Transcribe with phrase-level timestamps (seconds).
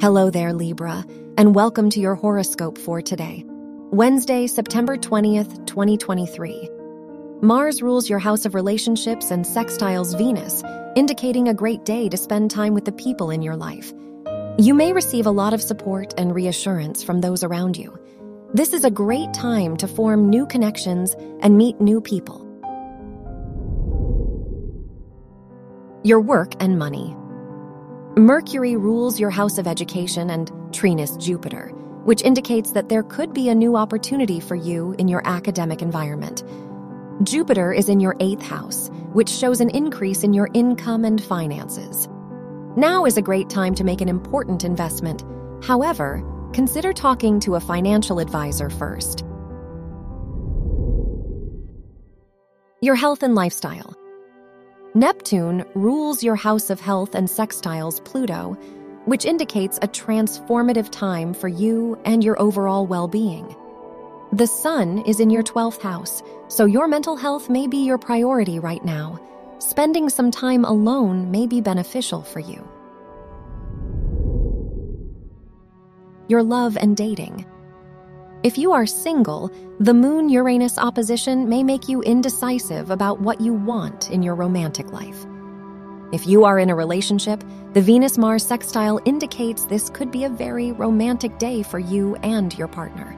[0.00, 1.04] Hello there, Libra,
[1.36, 3.44] and welcome to your horoscope for today,
[3.90, 6.70] Wednesday, September 20th, 2023.
[7.42, 10.62] Mars rules your house of relationships and sextiles Venus,
[10.94, 13.92] indicating a great day to spend time with the people in your life.
[14.56, 17.98] You may receive a lot of support and reassurance from those around you.
[18.54, 22.46] This is a great time to form new connections and meet new people.
[26.04, 27.16] Your work and money.
[28.18, 31.68] Mercury rules your house of education and trines Jupiter,
[32.04, 36.42] which indicates that there could be a new opportunity for you in your academic environment.
[37.22, 42.08] Jupiter is in your eighth house, which shows an increase in your income and finances.
[42.76, 45.24] Now is a great time to make an important investment.
[45.62, 49.24] However, consider talking to a financial advisor first.
[52.80, 53.97] Your health and lifestyle.
[54.98, 58.54] Neptune rules your house of health and sextiles Pluto,
[59.04, 63.54] which indicates a transformative time for you and your overall well being.
[64.32, 68.58] The sun is in your 12th house, so your mental health may be your priority
[68.58, 69.20] right now.
[69.60, 72.66] Spending some time alone may be beneficial for you.
[76.26, 77.46] Your love and dating.
[78.44, 79.50] If you are single,
[79.80, 84.92] the Moon Uranus opposition may make you indecisive about what you want in your romantic
[84.92, 85.26] life.
[86.12, 90.28] If you are in a relationship, the Venus Mars sextile indicates this could be a
[90.28, 93.16] very romantic day for you and your partner.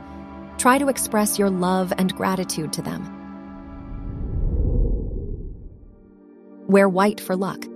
[0.57, 3.05] Try to express your love and gratitude to them.
[6.67, 7.67] Wear white for luck.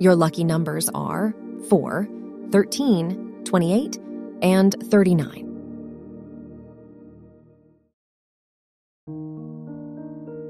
[0.00, 1.34] Your lucky numbers are
[1.68, 2.08] 4,
[2.50, 3.98] 13, 28,
[4.40, 5.43] and 39.